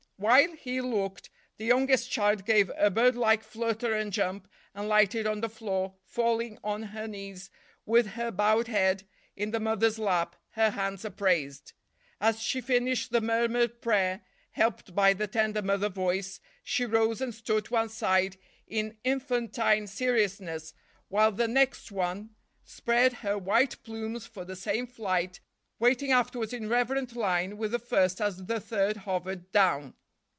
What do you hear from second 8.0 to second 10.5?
her bowed head in the mother's lap,